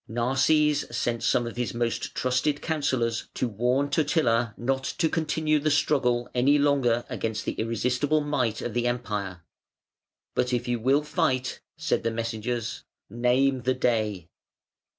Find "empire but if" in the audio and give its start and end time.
8.87-10.67